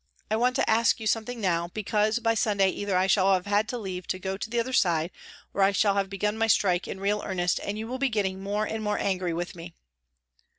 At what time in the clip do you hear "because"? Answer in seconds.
1.75-2.17